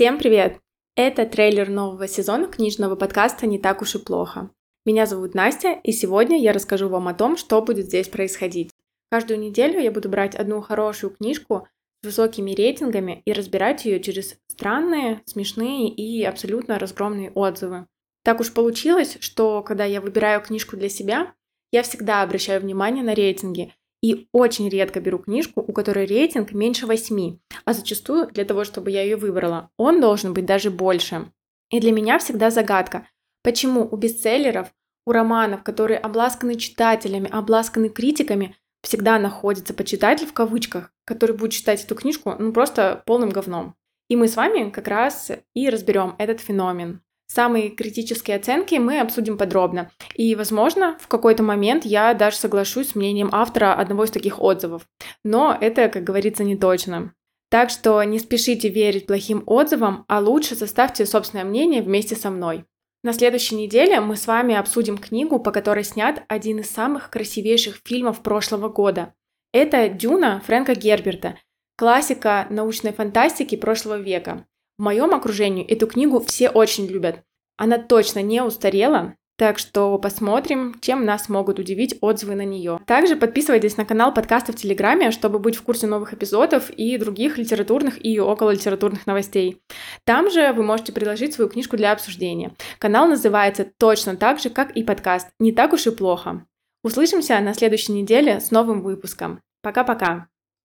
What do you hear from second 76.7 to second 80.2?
любят. Она точно не устарела, так что